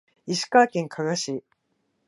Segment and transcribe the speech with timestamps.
[0.25, 1.43] 石川県加賀市